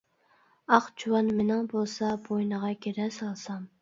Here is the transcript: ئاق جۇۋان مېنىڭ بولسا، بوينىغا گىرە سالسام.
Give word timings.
ئاق 0.77 0.87
جۇۋان 1.03 1.29
مېنىڭ 1.41 1.67
بولسا، 1.73 2.09
بوينىغا 2.31 2.73
گىرە 2.87 3.07
سالسام. 3.19 3.69